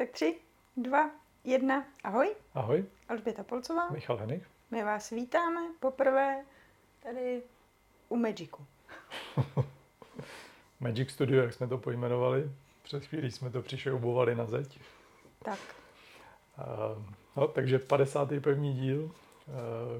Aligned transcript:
Tak 0.00 0.10
tři, 0.10 0.36
dva, 0.76 1.10
jedna, 1.44 1.84
ahoj. 2.04 2.34
Ahoj. 2.54 2.84
Alžběta 3.08 3.42
Polcová. 3.44 3.90
Michal 3.90 4.16
Henich. 4.16 4.46
My 4.70 4.84
vás 4.84 5.10
vítáme 5.10 5.60
poprvé 5.80 6.44
tady 7.02 7.42
u 8.08 8.16
Magicu. 8.16 8.66
Magic 10.80 11.10
Studio, 11.10 11.42
jak 11.42 11.54
jsme 11.54 11.68
to 11.68 11.78
pojmenovali. 11.78 12.50
Před 12.82 13.04
chvílí 13.04 13.30
jsme 13.30 13.50
to 13.50 13.62
přišoubovali 13.62 14.34
na 14.34 14.46
zeď. 14.46 14.80
Tak. 15.42 15.58
Uh, 16.58 17.04
no, 17.36 17.48
takže 17.48 17.78
51. 17.78 18.72
díl, 18.72 19.02
uh, 19.02 19.12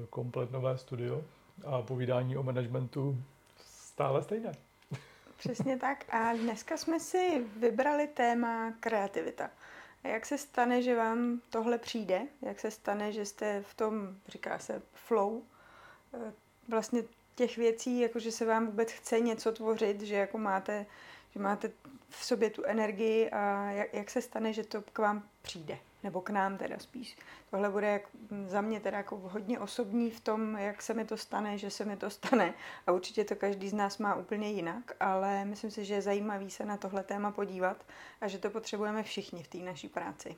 komplet 0.09 0.51
nové 0.51 0.77
studio 0.77 1.23
a 1.65 1.81
povídání 1.81 2.37
o 2.37 2.43
managementu 2.43 3.17
stále 3.57 4.23
stejné. 4.23 4.51
Přesně 5.37 5.77
tak. 5.77 6.05
A 6.13 6.33
dneska 6.33 6.77
jsme 6.77 6.99
si 6.99 7.45
vybrali 7.57 8.07
téma 8.07 8.73
kreativita. 8.79 9.49
Jak 10.03 10.25
se 10.25 10.37
stane, 10.37 10.81
že 10.81 10.95
vám 10.95 11.41
tohle 11.49 11.77
přijde? 11.77 12.21
Jak 12.41 12.59
se 12.59 12.71
stane, 12.71 13.11
že 13.11 13.25
jste 13.25 13.61
v 13.61 13.73
tom, 13.73 14.15
říká 14.27 14.59
se, 14.59 14.81
flow, 14.93 15.41
eh, 16.13 16.33
vlastně 16.67 17.03
těch 17.35 17.57
věcí, 17.57 17.99
jako 17.99 18.19
že 18.19 18.31
se 18.31 18.45
vám 18.45 18.65
vůbec 18.65 18.91
chce 18.91 19.19
něco 19.19 19.51
tvořit, 19.51 20.01
že 20.01 20.15
jako 20.15 20.37
máte, 20.37 20.85
že 21.31 21.39
máte 21.39 21.71
v 22.09 22.25
sobě 22.25 22.49
tu 22.49 22.63
energii 22.63 23.29
a 23.29 23.71
jak, 23.71 23.93
jak 23.93 24.09
se 24.09 24.21
stane, 24.21 24.53
že 24.53 24.63
to 24.63 24.81
k 24.81 24.99
vám 24.99 25.29
přijde? 25.41 25.77
Nebo 26.03 26.21
k 26.21 26.29
nám 26.29 26.57
teda 26.57 26.79
spíš. 26.79 27.17
Tohle 27.51 27.69
bude 27.69 27.87
jak, 27.87 28.01
za 28.47 28.61
mě 28.61 28.79
teda 28.79 28.97
jako 28.97 29.17
hodně 29.17 29.59
osobní 29.59 30.11
v 30.11 30.19
tom, 30.19 30.55
jak 30.55 30.81
se 30.81 30.93
mi 30.93 31.05
to 31.05 31.17
stane, 31.17 31.57
že 31.57 31.69
se 31.69 31.85
mi 31.85 31.97
to 31.97 32.09
stane 32.09 32.53
a 32.87 32.91
určitě 32.91 33.23
to 33.23 33.35
každý 33.35 33.69
z 33.69 33.73
nás 33.73 33.97
má 33.97 34.15
úplně 34.15 34.51
jinak, 34.51 34.95
ale 34.99 35.45
myslím 35.45 35.71
si, 35.71 35.85
že 35.85 35.93
je 35.93 36.01
zajímavý 36.01 36.51
se 36.51 36.65
na 36.65 36.77
tohle 36.77 37.03
téma 37.03 37.31
podívat 37.31 37.77
a 38.21 38.27
že 38.27 38.37
to 38.37 38.49
potřebujeme 38.49 39.03
všichni 39.03 39.43
v 39.43 39.47
té 39.47 39.57
naší 39.57 39.87
práci. 39.89 40.35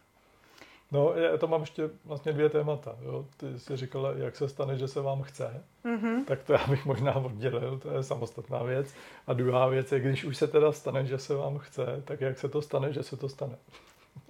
No, 0.92 1.14
já 1.14 1.38
to 1.38 1.48
mám 1.48 1.62
ještě 1.62 1.90
vlastně 2.06 2.34
dvě 2.34 2.50
témata. 2.50 2.96
Jo. 3.02 3.26
Ty 3.38 3.60
jsi 3.60 3.78
říkala, 3.78 4.12
jak 4.12 4.36
se 4.36 4.50
stane, 4.50 4.78
že 4.78 4.88
se 4.88 5.02
vám 5.02 5.22
chce. 5.22 5.64
Mm-hmm. 5.86 6.26
Tak 6.26 6.44
to 6.44 6.54
já 6.54 6.68
bych 6.68 6.86
možná 6.86 7.16
oddělil, 7.16 7.80
to 7.80 7.92
je 7.92 8.04
samostatná 8.04 8.64
věc. 8.64 8.94
A 9.28 9.34
druhá 9.34 9.68
věc 9.68 9.92
je, 9.92 10.00
když 10.00 10.24
už 10.24 10.38
se 10.38 10.48
teda 10.48 10.72
stane, 10.72 11.06
že 11.06 11.18
se 11.18 11.36
vám 11.36 11.58
chce, 11.58 11.86
tak 12.06 12.22
jak 12.22 12.40
se 12.40 12.50
to 12.50 12.62
stane, 12.62 12.94
že 12.94 13.04
se 13.04 13.18
to 13.18 13.30
stane. 13.30 13.56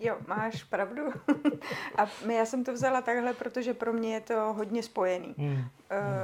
Jo, 0.04 0.18
máš 0.28 0.64
pravdu. 0.64 1.04
A 1.98 2.32
já 2.32 2.46
jsem 2.46 2.64
to 2.64 2.74
vzala 2.74 3.02
takhle, 3.02 3.34
protože 3.34 3.74
pro 3.74 3.94
mě 3.94 4.14
je 4.14 4.22
to 4.22 4.54
hodně 4.54 4.84
spojený. 4.84 5.36
Hmm. 5.38 5.56
Uh, 5.56 5.64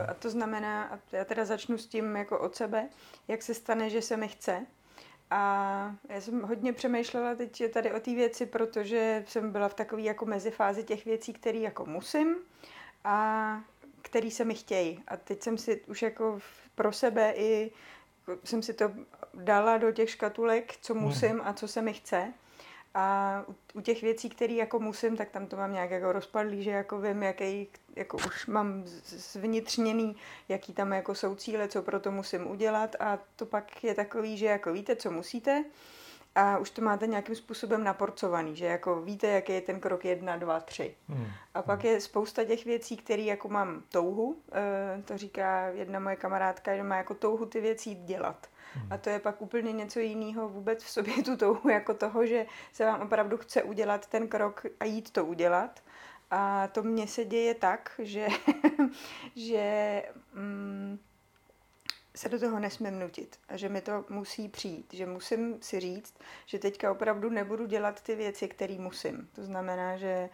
a 0.09 0.13
to 0.13 0.29
znamená, 0.29 0.83
a 0.83 0.99
já 1.11 1.25
teda 1.25 1.45
začnu 1.45 1.77
s 1.77 1.87
tím 1.87 2.15
jako 2.15 2.39
od 2.39 2.55
sebe, 2.55 2.89
jak 3.27 3.41
se 3.41 3.53
stane, 3.53 3.89
že 3.89 4.01
se 4.01 4.17
mi 4.17 4.27
chce. 4.27 4.65
A 5.31 5.95
já 6.09 6.21
jsem 6.21 6.41
hodně 6.41 6.73
přemýšlela 6.73 7.35
teď 7.35 7.63
tady 7.73 7.93
o 7.93 7.99
té 7.99 8.15
věci, 8.15 8.45
protože 8.45 9.23
jsem 9.27 9.51
byla 9.51 9.69
v 9.69 9.73
takové 9.73 10.01
jako 10.01 10.25
mezifázi 10.25 10.83
těch 10.83 11.05
věcí, 11.05 11.33
které 11.33 11.59
jako 11.59 11.85
musím 11.85 12.35
a 13.03 13.61
který 14.01 14.31
se 14.31 14.45
mi 14.45 14.55
chtějí. 14.55 15.03
A 15.07 15.17
teď 15.17 15.43
jsem 15.43 15.57
si 15.57 15.81
už 15.87 16.01
jako 16.01 16.39
pro 16.75 16.91
sebe 16.91 17.33
i 17.35 17.71
jsem 18.43 18.63
si 18.63 18.73
to 18.73 18.91
dala 19.33 19.77
do 19.77 19.91
těch 19.91 20.09
škatulek, 20.09 20.77
co 20.81 20.93
hmm. 20.93 21.03
musím 21.03 21.41
a 21.43 21.53
co 21.53 21.67
se 21.67 21.81
mi 21.81 21.93
chce. 21.93 22.33
A 22.93 23.45
u 23.73 23.81
těch 23.81 24.01
věcí, 24.01 24.29
které 24.29 24.53
jako 24.53 24.79
musím, 24.79 25.17
tak 25.17 25.29
tam 25.29 25.47
to 25.47 25.57
mám 25.57 25.73
nějak 25.73 25.91
jako 25.91 26.11
rozpadlý, 26.11 26.63
že 26.63 26.71
jako 26.71 27.01
vím, 27.01 27.23
jaký, 27.23 27.67
jako 27.95 28.17
už 28.17 28.47
mám 28.47 28.83
zvnitřněný, 29.05 30.15
jaký 30.49 30.73
tam 30.73 30.93
jako 30.93 31.15
jsou 31.15 31.35
cíle, 31.35 31.67
co 31.67 31.81
pro 31.81 31.99
to 31.99 32.11
musím 32.11 32.51
udělat 32.51 32.95
a 32.99 33.19
to 33.35 33.45
pak 33.45 33.83
je 33.83 33.95
takový, 33.95 34.37
že 34.37 34.45
jako 34.45 34.73
víte, 34.73 34.95
co 34.95 35.11
musíte 35.11 35.63
a 36.35 36.57
už 36.57 36.69
to 36.69 36.81
máte 36.81 37.07
nějakým 37.07 37.35
způsobem 37.35 37.83
naporcovaný, 37.83 38.55
že 38.55 38.65
jako 38.65 39.01
víte, 39.01 39.27
jaký 39.27 39.53
je 39.53 39.61
ten 39.61 39.79
krok 39.79 40.05
jedna, 40.05 40.37
dva, 40.37 40.59
tři. 40.59 40.95
Hmm. 41.07 41.27
A 41.53 41.61
pak 41.61 41.83
je 41.83 42.01
spousta 42.01 42.43
těch 42.43 42.65
věcí, 42.65 42.97
které 42.97 43.21
jako 43.21 43.49
mám 43.49 43.83
touhu, 43.89 44.37
e, 44.99 45.01
to 45.03 45.17
říká 45.17 45.67
jedna 45.67 45.99
moje 45.99 46.15
kamarádka, 46.15 46.75
že 46.75 46.83
má 46.83 46.97
jako 46.97 47.13
touhu 47.13 47.45
ty 47.45 47.61
věci 47.61 47.95
dělat. 47.95 48.47
A 48.89 48.97
to 48.97 49.09
je 49.09 49.19
pak 49.19 49.41
úplně 49.41 49.71
něco 49.71 49.99
jiného 49.99 50.49
vůbec 50.49 50.83
v 50.83 50.89
sobě 50.89 51.23
tu 51.23 51.37
touhu 51.37 51.69
jako 51.69 51.93
toho, 51.93 52.25
že 52.25 52.45
se 52.73 52.85
vám 52.85 53.01
opravdu 53.01 53.37
chce 53.37 53.63
udělat 53.63 54.07
ten 54.07 54.27
krok 54.27 54.65
a 54.79 54.85
jít 54.85 55.11
to 55.11 55.25
udělat. 55.25 55.83
A 56.31 56.67
to 56.67 56.83
mně 56.83 57.07
se 57.07 57.25
děje 57.25 57.53
tak, 57.53 57.91
že, 57.99 58.27
že 59.35 60.03
mm, 60.33 60.99
se 62.15 62.29
do 62.29 62.39
toho 62.39 62.59
nesmím 62.59 62.99
nutit 62.99 63.39
a 63.49 63.57
že 63.57 63.69
mi 63.69 63.81
to 63.81 64.05
musí 64.09 64.49
přijít, 64.49 64.93
že 64.93 65.05
musím 65.05 65.61
si 65.61 65.79
říct, 65.79 66.13
že 66.45 66.59
teďka 66.59 66.91
opravdu 66.91 67.29
nebudu 67.29 67.65
dělat 67.65 68.01
ty 68.01 68.15
věci, 68.15 68.47
které 68.47 68.77
musím. 68.79 69.29
To 69.35 69.43
znamená, 69.43 69.97
že 69.97 70.29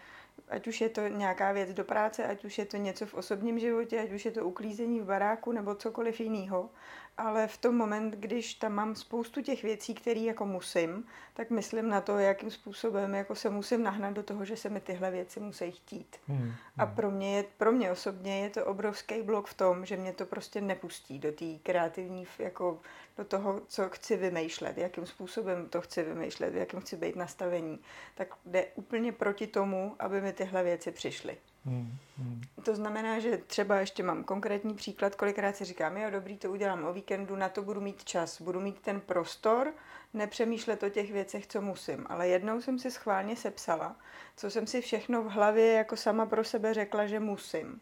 ať 0.49 0.67
už 0.67 0.81
je 0.81 0.89
to 0.89 1.07
nějaká 1.07 1.51
věc 1.51 1.73
do 1.73 1.83
práce, 1.83 2.25
ať 2.25 2.45
už 2.45 2.57
je 2.57 2.65
to 2.65 2.77
něco 2.77 3.05
v 3.05 3.13
osobním 3.13 3.59
životě, 3.59 3.99
ať 3.99 4.11
už 4.11 4.25
je 4.25 4.31
to 4.31 4.45
uklízení 4.45 5.01
v 5.01 5.05
baráku 5.05 5.51
nebo 5.51 5.75
cokoliv 5.75 6.19
jiného, 6.19 6.69
ale 7.17 7.47
v 7.47 7.57
tom 7.57 7.75
moment, 7.75 8.11
když 8.11 8.53
tam 8.53 8.73
mám 8.73 8.95
spoustu 8.95 9.41
těch 9.41 9.63
věcí, 9.63 9.93
které 9.93 10.19
jako 10.19 10.45
musím, 10.45 11.05
tak 11.33 11.49
myslím 11.49 11.89
na 11.89 12.01
to, 12.01 12.19
jakým 12.19 12.51
způsobem 12.51 13.15
jako 13.15 13.35
se 13.35 13.49
musím 13.49 13.83
nahnat 13.83 14.13
do 14.13 14.23
toho, 14.23 14.45
že 14.45 14.57
se 14.57 14.69
mi 14.69 14.79
tyhle 14.79 15.11
věci 15.11 15.39
musí 15.39 15.71
chtít. 15.71 16.17
Hmm, 16.27 16.37
hmm. 16.37 16.53
A 16.77 16.85
pro 16.85 17.11
mě, 17.11 17.37
je, 17.37 17.45
pro 17.57 17.71
mě 17.71 17.91
osobně 17.91 18.39
je 18.43 18.49
to 18.49 18.65
obrovský 18.65 19.21
blok 19.21 19.47
v 19.47 19.53
tom, 19.53 19.85
že 19.85 19.97
mě 19.97 20.13
to 20.13 20.25
prostě 20.25 20.61
nepustí 20.61 21.19
do 21.19 21.31
té 21.31 21.45
kreativní, 21.63 22.27
jako 22.39 22.81
do 23.17 23.25
toho, 23.25 23.61
co 23.67 23.89
chci 23.89 24.17
vymýšlet, 24.17 24.77
jakým 24.77 25.05
způsobem 25.05 25.69
to 25.69 25.81
chci 25.81 26.03
vymýšlet, 26.03 26.49
v 26.49 26.55
jakém 26.55 26.81
chci 26.81 26.97
být 26.97 27.15
nastavení. 27.15 27.79
Tak 28.15 28.27
jde 28.45 28.65
úplně 28.75 29.11
proti 29.11 29.47
tomu, 29.47 29.95
aby 29.99 30.21
mi 30.21 30.33
tyhle 30.33 30.63
věci 30.63 30.91
přišly. 30.91 31.37
Hmm, 31.65 31.97
hmm. 32.17 32.41
To 32.63 32.75
znamená, 32.75 33.19
že 33.19 33.37
třeba 33.37 33.79
ještě 33.79 34.03
mám 34.03 34.23
konkrétní 34.23 34.73
příklad, 34.73 35.15
kolikrát 35.15 35.55
si 35.55 35.65
říkám, 35.65 35.97
jo, 35.97 36.09
dobrý, 36.09 36.37
to 36.37 36.51
udělám 36.51 36.83
o 36.83 36.93
víkendu, 36.93 37.35
na 37.35 37.49
to 37.49 37.61
budu 37.61 37.81
mít 37.81 38.03
čas, 38.03 38.41
budu 38.41 38.59
mít 38.59 38.79
ten 38.79 39.01
prostor, 39.01 39.73
nepřemýšlet 40.13 40.83
o 40.83 40.89
těch 40.89 41.11
věcech, 41.11 41.47
co 41.47 41.61
musím. 41.61 42.05
Ale 42.09 42.27
jednou 42.27 42.61
jsem 42.61 42.79
si 42.79 42.91
schválně 42.91 43.35
sepsala, 43.35 43.95
co 44.37 44.49
jsem 44.51 44.67
si 44.67 44.81
všechno 44.81 45.23
v 45.23 45.31
hlavě 45.31 45.73
jako 45.73 45.97
sama 45.97 46.25
pro 46.25 46.43
sebe 46.43 46.73
řekla, 46.73 47.07
že 47.07 47.19
musím. 47.19 47.81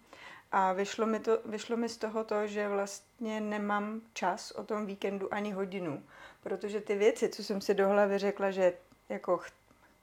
A 0.52 0.74
vyšlo 0.74 1.06
mi, 1.06 1.20
to, 1.20 1.40
vyšlo 1.46 1.78
mi 1.78 1.90
z 1.90 1.98
toho 1.98 2.24
to, 2.24 2.48
že 2.48 2.70
vlastně 2.70 3.42
nemám 3.42 4.02
čas 4.14 4.52
o 4.52 4.64
tom 4.64 4.86
víkendu 4.86 5.34
ani 5.34 5.52
hodinu, 5.52 6.04
protože 6.44 6.82
ty 6.82 6.96
věci, 6.96 7.30
co 7.30 7.44
jsem 7.44 7.62
si 7.62 7.74
do 7.74 7.90
hlavy 7.90 8.18
řekla, 8.18 8.52
že 8.52 8.74
jako 9.10 9.40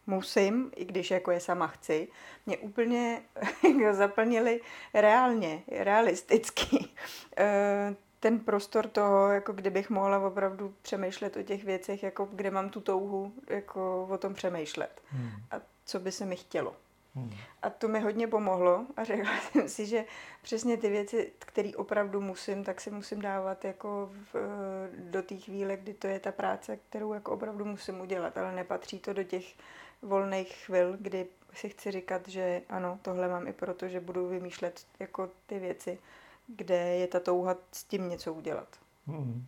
musím, 0.06 0.72
i 0.76 0.84
když 0.84 1.10
jako 1.10 1.30
je 1.30 1.40
sama 1.40 1.66
chci, 1.66 2.08
mě 2.46 2.58
úplně 2.58 3.22
zaplnili 3.92 4.60
reálně, 4.94 5.62
realisticky. 5.68 6.88
Eh, 7.36 7.94
ten 8.20 8.40
prostor 8.40 8.88
toho, 8.88 9.28
jako 9.28 9.52
kdybych 9.52 9.90
mohla 9.90 10.26
opravdu 10.26 10.74
přemýšlet 10.82 11.36
o 11.36 11.42
těch 11.42 11.64
věcech, 11.64 12.02
jako 12.02 12.28
kde 12.32 12.50
mám 12.50 12.70
tu 12.70 12.80
touhu 12.80 13.32
jako 13.50 14.06
o 14.10 14.18
tom 14.18 14.34
přemýšlet. 14.34 15.02
Hmm. 15.06 15.30
A 15.50 15.60
co 15.84 16.00
by 16.00 16.12
se 16.12 16.26
mi 16.26 16.36
chtělo. 16.36 16.76
Hmm. 17.14 17.30
A 17.62 17.70
to 17.70 17.88
mi 17.88 18.00
hodně 18.00 18.26
pomohlo 18.26 18.86
a 18.96 19.04
řekla 19.04 19.30
jsem 19.52 19.68
si, 19.68 19.86
že 19.86 20.04
přesně 20.42 20.76
ty 20.76 20.88
věci, 20.88 21.32
které 21.38 21.70
opravdu 21.76 22.20
musím, 22.20 22.64
tak 22.64 22.80
si 22.80 22.90
musím 22.90 23.22
dávat 23.22 23.64
jako 23.64 24.10
v, 24.32 24.36
do 24.98 25.22
té 25.22 25.36
chvíle, 25.36 25.76
kdy 25.76 25.94
to 25.94 26.06
je 26.06 26.20
ta 26.20 26.32
práce, 26.32 26.76
kterou 26.76 27.12
jako 27.12 27.32
opravdu 27.32 27.64
musím 27.64 28.00
udělat, 28.00 28.38
ale 28.38 28.54
nepatří 28.54 28.98
to 28.98 29.12
do 29.12 29.22
těch 29.22 29.54
volných 30.02 30.52
chvil, 30.52 30.96
kdy 31.00 31.26
si 31.54 31.68
chci 31.68 31.90
říkat, 31.90 32.28
že 32.28 32.62
ano, 32.68 32.98
tohle 33.02 33.28
mám 33.28 33.46
i 33.46 33.52
proto, 33.52 33.88
že 33.88 34.00
budu 34.00 34.28
vymýšlet 34.28 34.86
jako 35.00 35.28
ty 35.46 35.58
věci, 35.58 35.98
kde 36.56 36.76
je 36.76 37.06
ta 37.06 37.20
touha 37.20 37.56
s 37.72 37.84
tím 37.84 38.08
něco 38.08 38.34
udělat. 38.34 38.68
Hmm. 39.06 39.46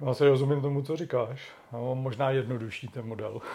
Já 0.00 0.14
se 0.14 0.28
rozumím 0.28 0.62
tomu, 0.62 0.82
co 0.82 0.96
říkáš. 0.96 1.52
Mám 1.72 1.98
možná 1.98 2.30
jednodušší 2.30 2.88
ten 2.88 3.06
model. 3.06 3.40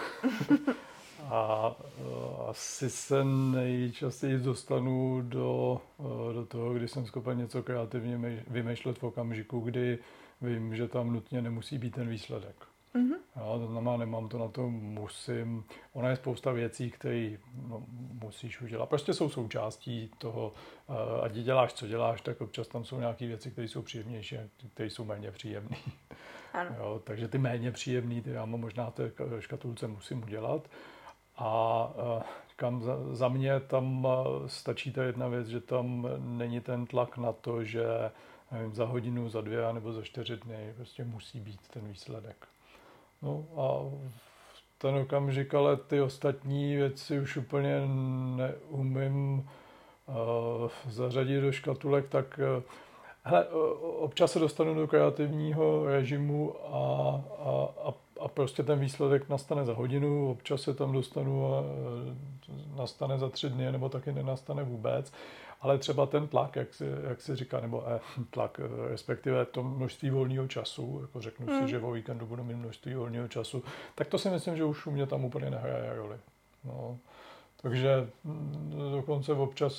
A 1.30 1.68
uh, 1.68 2.50
asi 2.50 2.90
se 2.90 3.24
nejčastěji 3.24 4.38
dostanu 4.38 5.22
do, 5.22 5.82
uh, 5.98 6.34
do 6.34 6.46
toho, 6.46 6.74
kdy 6.74 6.88
jsem 6.88 7.06
schopen 7.06 7.38
něco 7.38 7.64
kreativně 7.64 8.44
vymýšlet 8.48 8.98
v 9.00 9.04
okamžiku, 9.04 9.60
kdy 9.60 10.00
vím, 10.42 10.76
že 10.76 10.88
tam 10.88 11.14
nutně 11.14 11.42
nemusí 11.42 11.78
být 11.78 11.96
ten 11.96 12.10
výsledek. 12.10 12.56
Mm-hmm. 12.96 13.18
Jo, 13.36 13.60
to 13.60 13.68
znamená, 13.68 13.98
nemám 13.98 14.30
to 14.30 14.38
na 14.38 14.48
to, 14.48 14.70
musím. 14.70 15.64
Ona 15.94 16.10
je 16.10 16.16
spousta 16.16 16.52
věcí, 16.52 16.92
které 16.92 17.38
no, 17.68 17.84
musíš 18.24 18.62
udělat. 18.62 18.90
Prostě 18.90 19.14
jsou 19.14 19.30
součástí 19.30 20.12
toho, 20.18 20.54
uh, 20.88 20.96
ať 21.24 21.32
děláš, 21.32 21.74
co 21.74 21.88
děláš, 21.88 22.22
tak 22.22 22.42
občas 22.42 22.68
tam 22.68 22.84
jsou 22.84 23.00
nějaké 23.00 23.28
věci, 23.28 23.52
které 23.52 23.68
jsou 23.68 23.82
příjemnější 23.82 24.38
a 24.38 24.42
které 24.74 24.90
jsou 24.90 25.06
méně 25.06 25.32
příjemné. 25.32 25.78
Jo, 26.78 27.02
takže 27.04 27.28
ty 27.28 27.38
méně 27.38 27.72
příjemné, 27.72 28.22
ty 28.22 28.30
já 28.30 28.46
mám 28.46 28.60
možná 28.60 28.92
té 28.92 29.12
škatulce 29.40 29.88
musím 29.88 30.24
udělat. 30.24 30.68
A 31.38 31.84
uh, 32.18 32.24
kam 32.56 32.82
za, 32.82 33.16
za 33.16 33.28
mě 33.28 33.60
tam 33.60 34.06
uh, 34.06 34.12
stačí 34.48 34.92
ta 34.92 35.04
jedna 35.04 35.28
věc, 35.28 35.48
že 35.48 35.60
tam 35.60 36.08
není 36.20 36.62
ten 36.62 36.86
tlak 36.86 37.18
na 37.18 37.34
to, 37.34 37.64
že 37.64 37.86
nevím, 38.52 38.74
za 38.74 38.86
hodinu, 38.86 39.30
za 39.30 39.42
dvě 39.42 39.74
nebo 39.74 39.94
za 39.94 40.02
čtyři 40.02 40.38
dny 40.38 40.74
prostě 40.76 41.04
musí 41.04 41.40
být 41.40 41.68
ten 41.68 41.88
výsledek. 41.88 42.48
No 43.22 43.46
a 43.58 43.64
ten 44.78 44.96
okamžik, 44.96 45.54
ale 45.54 45.78
ty 45.78 46.02
ostatní 46.02 46.76
věci 46.76 47.20
už 47.20 47.38
úplně 47.38 47.82
neumím 48.36 49.50
uh, 50.08 50.70
zařadit 50.90 51.42
do 51.42 51.52
škatulek, 51.52 52.10
tak 52.10 52.40
uh, 52.58 52.64
hele, 53.24 53.48
občas 54.00 54.32
se 54.32 54.40
dostanu 54.40 54.74
do 54.74 54.88
kreativního 54.88 55.86
režimu 55.86 56.56
a, 56.66 57.22
a, 57.40 57.68
a, 57.90 57.94
a 58.20 58.28
prostě 58.28 58.64
ten 58.64 58.80
výsledek 58.80 59.30
nastane 59.30 59.66
za 59.66 59.74
hodinu, 59.74 60.32
občas 60.32 60.62
se 60.62 60.74
tam 60.74 60.92
dostanu 60.92 61.56
a 61.56 61.64
nastane 62.76 63.18
za 63.18 63.30
tři 63.30 63.50
dny, 63.50 63.72
nebo 63.72 63.90
taky 63.90 64.12
nenastane 64.12 64.64
vůbec 64.64 65.12
ale 65.62 65.78
třeba 65.78 66.06
ten 66.06 66.28
tlak, 66.28 66.56
jak 66.56 66.74
si, 66.74 66.86
jak 67.10 67.22
si 67.22 67.36
říká, 67.36 67.60
nebo 67.60 67.84
eh, 67.88 68.00
tlak, 68.30 68.60
eh, 68.64 68.90
respektive 68.90 69.46
to 69.46 69.64
množství 69.64 70.10
volného 70.10 70.48
času, 70.48 71.00
jako 71.02 71.22
řeknu 71.22 71.48
hmm. 71.48 71.62
si, 71.62 71.70
že 71.70 71.80
o 71.80 71.92
víkendu 71.92 72.26
budu 72.26 72.44
mít 72.44 72.56
množství 72.56 72.94
volného 72.94 73.28
času, 73.28 73.64
tak 73.96 74.08
to 74.08 74.18
si 74.18 74.30
myslím, 74.30 74.58
že 74.58 74.64
už 74.64 74.86
u 74.86 74.92
mě 74.92 75.08
tam 75.08 75.26
úplně 75.26 75.50
nehraje 75.50 75.96
roli. 75.96 76.18
No. 76.66 76.98
Takže 77.62 78.10
mm, 78.24 78.92
dokonce 78.92 79.34
občas 79.34 79.74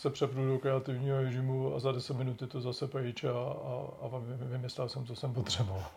se 0.00 0.10
přepnu 0.10 0.48
do 0.48 0.58
kreativního 0.58 1.20
režimu 1.20 1.74
a 1.74 1.78
za 1.78 1.92
10 1.92 2.16
minut 2.16 2.42
je 2.42 2.48
to 2.48 2.60
zase 2.60 2.86
pryč 2.86 3.24
a, 3.24 3.30
a, 3.30 3.88
a 4.00 4.22
vymyslel 4.38 4.88
jsem, 4.88 5.06
co 5.06 5.16
jsem 5.16 5.32
potřeboval. 5.34 5.90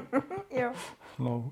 jo. 0.50 0.72
No. 1.18 1.50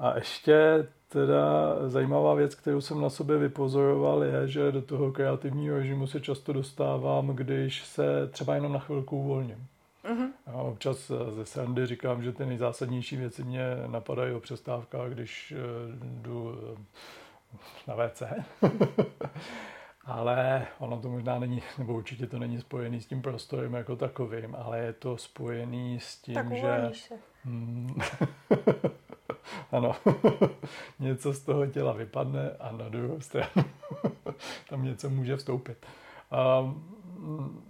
A 0.00 0.14
ještě 0.14 0.86
teda 1.08 1.76
zajímavá 1.88 2.34
věc, 2.34 2.54
kterou 2.54 2.80
jsem 2.80 3.00
na 3.00 3.10
sobě 3.10 3.38
vypozoroval, 3.38 4.24
je, 4.24 4.48
že 4.48 4.72
do 4.72 4.82
toho 4.82 5.12
kreativního 5.12 5.76
režimu 5.76 6.06
se 6.06 6.20
často 6.20 6.52
dostávám, 6.52 7.26
když 7.26 7.84
se 7.84 8.28
třeba 8.28 8.54
jenom 8.54 8.72
na 8.72 8.78
chvilku 8.78 9.18
uvolním. 9.18 9.66
Uh-huh. 10.04 10.28
A 10.46 10.52
občas 10.52 11.12
ze 11.30 11.46
srandy 11.46 11.86
říkám, 11.86 12.22
že 12.22 12.32
ty 12.32 12.46
nejzásadnější 12.46 13.16
věci 13.16 13.44
mě 13.44 13.62
napadají 13.86 14.34
o 14.34 14.40
přestávkách, 14.40 15.10
když 15.10 15.52
eh, 15.52 15.56
jdu 16.02 16.58
eh, 16.74 16.78
na 17.86 17.94
WC. 17.94 18.22
ale 20.04 20.66
ono 20.78 21.00
to 21.00 21.08
možná 21.08 21.38
není, 21.38 21.62
nebo 21.78 21.94
určitě 21.94 22.26
to 22.26 22.38
není 22.38 22.60
spojený 22.60 23.00
s 23.00 23.06
tím 23.06 23.22
prostorem 23.22 23.74
jako 23.74 23.96
takovým, 23.96 24.56
ale 24.58 24.78
je 24.78 24.92
to 24.92 25.16
spojený 25.16 26.00
s 26.00 26.16
tím, 26.16 26.34
tak 26.34 26.52
že... 26.52 26.90
Se. 26.92 27.14
Ano, 29.72 29.96
něco 30.98 31.32
z 31.32 31.40
toho 31.40 31.66
těla 31.66 31.92
vypadne 31.92 32.50
a 32.50 32.72
na 32.72 32.88
druhou 32.88 33.20
stranu 33.20 33.64
tam 34.68 34.84
něco 34.84 35.10
může 35.10 35.36
vstoupit. 35.36 35.86
Um, 36.60 37.64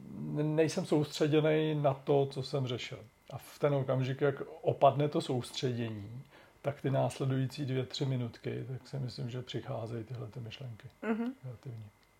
nejsem 0.56 0.87
soustředěný 0.87 1.75
na 1.75 1.94
to, 1.94 2.27
co 2.27 2.43
jsem 2.43 2.67
řešil. 2.67 2.99
A 3.31 3.38
v 3.38 3.59
ten 3.59 3.75
okamžik, 3.75 4.21
jak 4.21 4.43
opadne 4.62 5.09
to 5.09 5.21
soustředění, 5.21 6.23
tak 6.62 6.81
ty 6.81 6.91
následující 6.91 7.67
dvě, 7.67 7.87
tři 7.87 8.06
minutky, 8.06 8.65
tak 8.69 8.88
si 8.88 8.99
myslím, 8.99 9.31
že 9.31 9.43
přicházejí 9.43 10.05
tyhle 10.05 10.27
ty 10.27 10.41
myšlenky. 10.41 10.88
Mm-hmm. 11.03 11.32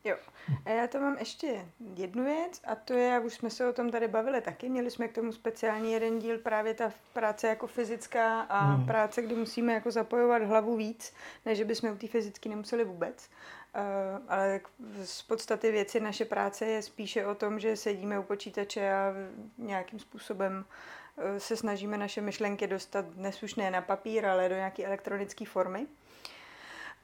Jo. 0.05 0.17
A 0.65 0.71
já 0.71 0.87
to 0.87 1.01
mám 1.01 1.19
ještě 1.19 1.67
jednu 1.95 2.25
věc 2.25 2.61
a 2.65 2.75
to 2.75 2.93
je, 2.93 3.09
jak 3.09 3.25
už 3.25 3.35
jsme 3.35 3.51
se 3.51 3.69
o 3.69 3.73
tom 3.73 3.91
tady 3.91 4.09
bavili 4.09 4.41
taky, 4.41 4.69
měli 4.69 4.91
jsme 4.91 5.09
k 5.09 5.15
tomu 5.15 5.33
speciální 5.33 5.93
jeden 5.93 6.19
díl, 6.19 6.39
právě 6.39 6.75
ta 6.75 6.93
práce 7.13 7.49
jako 7.49 7.67
fyzická 7.67 8.41
a 8.41 8.65
hmm. 8.65 8.87
práce, 8.87 9.23
kdy 9.23 9.35
musíme 9.35 9.73
jako 9.73 9.91
zapojovat 9.91 10.43
hlavu 10.43 10.77
víc, 10.77 11.15
než 11.47 11.59
že 11.59 11.65
bychom 11.65 11.91
u 11.91 11.97
té 11.97 12.07
fyzicky 12.07 12.49
nemuseli 12.49 12.85
vůbec. 12.85 13.31
Uh, 13.75 14.23
ale 14.29 14.61
z 15.05 15.23
podstaty 15.23 15.71
věci 15.71 16.01
naše 16.01 16.25
práce 16.25 16.67
je 16.67 16.83
spíše 16.83 17.27
o 17.27 17.35
tom, 17.35 17.61
že 17.61 17.77
sedíme 17.77 18.19
u 18.19 18.23
počítače 18.23 18.93
a 18.93 19.13
nějakým 19.59 19.99
způsobem 19.99 20.65
uh, 21.17 21.25
se 21.39 21.57
snažíme 21.57 21.99
naše 21.99 22.21
myšlenky 22.21 22.67
dostat 22.67 23.05
dnes 23.05 23.43
už 23.43 23.55
ne 23.55 23.71
na 23.71 23.81
papír, 23.81 24.27
ale 24.27 24.49
do 24.49 24.55
nějaké 24.55 24.85
elektronické 24.85 25.45
formy. 25.45 25.87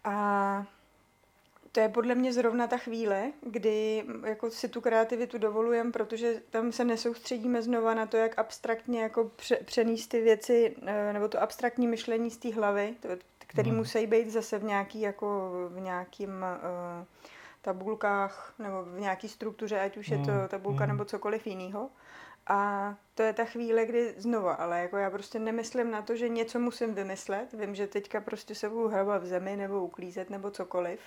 A 0.04 0.66
to 1.76 1.80
je 1.80 1.88
podle 1.88 2.14
mě 2.14 2.32
zrovna 2.32 2.66
ta 2.66 2.76
chvíle, 2.76 3.32
kdy 3.42 4.04
jako 4.26 4.50
si 4.50 4.68
tu 4.68 4.80
kreativitu 4.80 5.38
dovolujeme, 5.38 5.92
protože 5.92 6.42
tam 6.50 6.72
se 6.72 6.84
nesoustředíme 6.84 7.62
znova 7.62 7.94
na 7.94 8.06
to, 8.06 8.16
jak 8.16 8.38
abstraktně 8.38 9.02
jako 9.02 9.30
pře- 9.36 9.58
přenést 9.64 10.06
ty 10.06 10.20
věci, 10.20 10.76
eh, 10.86 11.12
nebo 11.12 11.28
to 11.28 11.42
abstraktní 11.42 11.86
myšlení 11.86 12.30
z 12.30 12.36
té 12.36 12.54
hlavy, 12.54 12.94
který 13.38 13.70
hmm. 13.70 13.78
musí 13.78 14.06
být 14.06 14.30
zase 14.30 14.58
v 14.58 14.64
nějaký, 14.64 15.00
jako 15.00 15.50
v 15.68 15.80
nějakým 15.80 16.30
uh, 16.30 17.04
tabulkách 17.62 18.54
nebo 18.58 18.82
v 18.82 19.00
nějaký 19.00 19.28
struktuře, 19.28 19.80
ať 19.80 19.96
už 19.96 20.08
je 20.08 20.18
to 20.18 20.30
hmm. 20.30 20.48
tabulka 20.48 20.84
hmm. 20.84 20.94
nebo 20.94 21.04
cokoliv 21.04 21.46
jiného. 21.46 21.90
A 22.46 22.94
to 23.14 23.22
je 23.22 23.32
ta 23.32 23.44
chvíle, 23.44 23.86
kdy 23.86 24.14
znova, 24.16 24.52
ale 24.52 24.80
jako 24.80 24.96
já 24.96 25.10
prostě 25.10 25.38
nemyslím 25.38 25.90
na 25.90 26.02
to, 26.02 26.16
že 26.16 26.28
něco 26.28 26.58
musím 26.58 26.94
vymyslet. 26.94 27.52
Vím, 27.52 27.74
že 27.74 27.86
teďka 27.86 28.20
prostě 28.20 28.54
se 28.54 28.68
budu 28.68 28.88
hrabat 28.88 29.22
v 29.22 29.26
zemi 29.26 29.56
nebo 29.56 29.84
uklízet 29.84 30.30
nebo 30.30 30.50
cokoliv. 30.50 31.00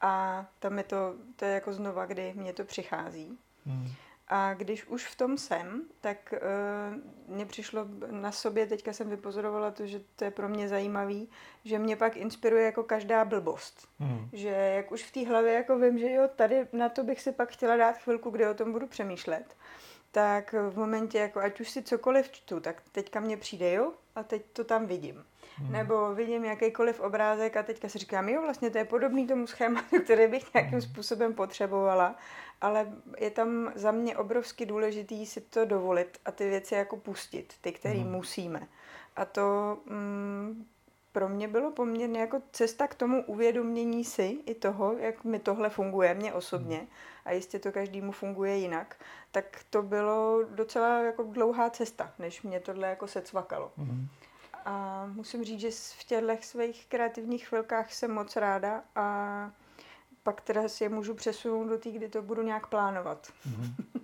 A 0.00 0.46
tam 0.58 0.78
je 0.78 0.84
to, 0.84 1.14
to 1.36 1.44
je 1.44 1.54
jako 1.54 1.72
znova, 1.72 2.06
kdy 2.06 2.32
mě 2.36 2.52
to 2.52 2.64
přichází. 2.64 3.38
Hmm. 3.66 3.88
A 4.32 4.54
když 4.54 4.86
už 4.86 5.06
v 5.06 5.16
tom 5.16 5.38
jsem, 5.38 5.82
tak 6.00 6.34
uh, 6.34 7.34
mně 7.34 7.46
přišlo 7.46 7.86
na 8.10 8.32
sobě, 8.32 8.66
teďka 8.66 8.92
jsem 8.92 9.10
vypozorovala 9.10 9.70
to, 9.70 9.86
že 9.86 10.00
to 10.16 10.24
je 10.24 10.30
pro 10.30 10.48
mě 10.48 10.68
zajímavý, 10.68 11.28
že 11.64 11.78
mě 11.78 11.96
pak 11.96 12.16
inspiruje 12.16 12.64
jako 12.64 12.82
každá 12.82 13.24
blbost. 13.24 13.88
Hmm. 13.98 14.28
Že 14.32 14.48
jak 14.48 14.92
už 14.92 15.02
v 15.02 15.12
té 15.12 15.28
hlavě 15.28 15.52
jako 15.52 15.78
vím, 15.78 15.98
že 15.98 16.10
jo, 16.10 16.28
tady 16.36 16.66
na 16.72 16.88
to 16.88 17.04
bych 17.04 17.20
si 17.20 17.32
pak 17.32 17.52
chtěla 17.52 17.76
dát 17.76 17.98
chvilku, 17.98 18.30
kde 18.30 18.50
o 18.50 18.54
tom 18.54 18.72
budu 18.72 18.86
přemýšlet, 18.86 19.56
tak 20.10 20.54
v 20.70 20.78
momentě, 20.78 21.18
jako 21.18 21.40
ať 21.40 21.60
už 21.60 21.70
si 21.70 21.82
cokoliv 21.82 22.30
čtu, 22.30 22.60
tak 22.60 22.82
teďka 22.92 23.20
mě 23.20 23.36
přijde, 23.36 23.72
jo, 23.72 23.92
a 24.14 24.22
teď 24.22 24.42
to 24.52 24.64
tam 24.64 24.86
vidím. 24.86 25.24
Hmm. 25.56 25.72
Nebo 25.72 26.14
vidím 26.14 26.44
jakýkoliv 26.44 27.00
obrázek 27.00 27.56
a 27.56 27.62
teďka 27.62 27.88
si 27.88 27.98
říkám, 27.98 28.28
jo, 28.28 28.42
vlastně 28.42 28.70
to 28.70 28.78
je 28.78 28.84
podobný 28.84 29.26
tomu 29.26 29.46
schématu, 29.46 30.00
který 30.04 30.26
bych 30.26 30.54
nějakým 30.54 30.72
hmm. 30.72 30.82
způsobem 30.82 31.34
potřebovala, 31.34 32.16
ale 32.60 32.92
je 33.18 33.30
tam 33.30 33.72
za 33.74 33.90
mě 33.90 34.16
obrovsky 34.16 34.66
důležitý 34.66 35.26
si 35.26 35.40
to 35.40 35.64
dovolit 35.64 36.18
a 36.24 36.32
ty 36.32 36.48
věci 36.48 36.74
jako 36.74 36.96
pustit, 36.96 37.54
ty, 37.60 37.72
které 37.72 37.98
hmm. 37.98 38.10
musíme. 38.10 38.68
A 39.16 39.24
to 39.24 39.78
mm, 39.86 40.66
pro 41.12 41.28
mě 41.28 41.48
bylo 41.48 41.70
poměrně 41.70 42.20
jako 42.20 42.42
cesta 42.52 42.88
k 42.88 42.94
tomu 42.94 43.24
uvědomění 43.26 44.04
si 44.04 44.38
i 44.46 44.54
toho, 44.54 44.96
jak 44.98 45.24
mi 45.24 45.38
tohle 45.38 45.70
funguje, 45.70 46.14
mě 46.14 46.32
osobně, 46.32 46.76
hmm. 46.76 46.86
a 47.24 47.32
jistě 47.32 47.58
to 47.58 47.72
každému 47.72 48.12
funguje 48.12 48.56
jinak, 48.56 48.96
tak 49.32 49.60
to 49.70 49.82
bylo 49.82 50.42
docela 50.50 51.02
jako 51.02 51.22
dlouhá 51.22 51.70
cesta, 51.70 52.12
než 52.18 52.42
mě 52.42 52.60
tohle 52.60 52.88
jako 52.88 53.06
se 53.06 53.22
cvakalo. 53.22 53.72
A 54.64 55.06
musím 55.06 55.44
říct, 55.44 55.60
že 55.60 55.70
v 55.70 56.04
těchto 56.04 56.36
svých 56.40 56.86
kreativních 56.86 57.48
chvilkách 57.48 57.92
jsem 57.92 58.10
moc 58.10 58.36
ráda 58.36 58.82
a 58.94 59.50
pak 60.22 60.40
teda 60.40 60.68
si 60.68 60.84
je 60.84 60.88
můžu 60.88 61.14
přesunout 61.14 61.68
do 61.68 61.78
té, 61.78 61.90
kdy 61.90 62.08
to 62.08 62.22
budu 62.22 62.42
nějak 62.42 62.66
plánovat. 62.66 63.28
Mm-hmm. 63.48 64.00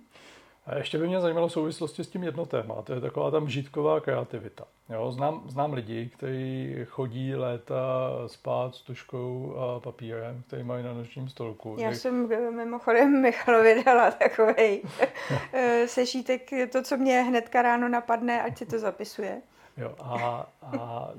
A 0.67 0.75
ještě 0.75 0.97
by 0.97 1.07
mě 1.07 1.21
zajímalo 1.21 1.47
v 1.47 1.51
souvislosti 1.51 2.03
s 2.03 2.07
tím 2.07 2.23
jedno 2.23 2.45
téma, 2.45 2.81
to 2.81 2.93
je 2.93 3.01
taková 3.01 3.31
tam 3.31 3.49
žítková 3.49 3.99
kreativita. 3.99 4.65
Jo, 4.89 5.11
znám, 5.11 5.43
znám 5.47 5.73
lidi, 5.73 6.11
kteří 6.17 6.75
chodí 6.85 7.35
léta 7.35 8.11
spát 8.27 8.75
s 8.75 8.81
tuškou 8.81 9.55
a 9.55 9.79
papírem, 9.79 10.43
který 10.47 10.63
mají 10.63 10.83
na 10.83 10.93
nočním 10.93 11.29
stolku. 11.29 11.75
Já 11.79 11.93
jsem 11.93 12.27
mimochodem 12.55 13.21
Michalovi 13.21 13.83
dala 13.83 14.11
takový 14.11 14.81
eh, 15.53 15.87
sešítek, 15.87 16.49
to, 16.71 16.83
co 16.83 16.97
mě 16.97 17.21
hnedka 17.21 17.61
ráno 17.61 17.89
napadne, 17.89 18.41
ať 18.41 18.57
si 18.57 18.65
to 18.65 18.79
zapisuje. 18.79 19.41
Jo, 19.77 19.95
a, 19.99 20.47
a 20.61 21.09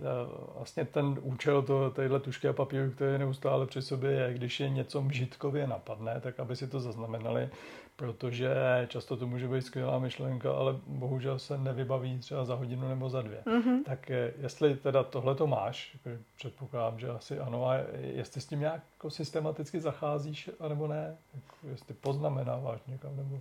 vlastně 0.56 0.84
ten 0.84 1.18
účel 1.22 1.62
to, 1.62 1.90
téhle 1.90 2.20
tušky 2.20 2.48
a 2.48 2.52
papíru, 2.52 2.90
který 2.90 3.12
je 3.12 3.18
neustále 3.18 3.66
při 3.66 3.82
sobě, 3.82 4.10
je, 4.10 4.34
když 4.34 4.60
je 4.60 4.68
něco 4.68 5.02
mžitkově 5.02 5.66
napadne, 5.66 6.20
tak 6.20 6.40
aby 6.40 6.56
si 6.56 6.68
to 6.68 6.80
zaznamenali, 6.80 7.48
protože 7.96 8.50
často 8.88 9.16
to 9.16 9.26
může 9.26 9.48
být 9.48 9.62
skvělá 9.62 9.98
myšlenka, 9.98 10.52
ale 10.52 10.76
bohužel 10.86 11.38
se 11.38 11.58
nevybaví 11.58 12.18
třeba 12.18 12.44
za 12.44 12.54
hodinu 12.54 12.88
nebo 12.88 13.10
za 13.10 13.22
dvě. 13.22 13.42
Mm-hmm. 13.46 13.82
Tak 13.84 14.10
jestli 14.38 14.76
teda 14.76 15.02
tohle 15.02 15.34
to 15.34 15.46
máš, 15.46 15.96
jako 16.04 16.22
předpokládám, 16.36 16.98
že 16.98 17.08
asi 17.08 17.38
ano, 17.38 17.68
a 17.68 17.74
jestli 18.00 18.40
s 18.40 18.46
tím 18.46 18.60
nějak 18.60 18.82
jako 18.94 19.10
systematicky 19.10 19.80
zacházíš, 19.80 20.50
anebo 20.60 20.86
ne, 20.86 21.16
jako 21.34 21.68
jestli 21.68 21.94
poznamenáváš 21.94 22.80
někam, 22.86 23.16
nebo... 23.16 23.40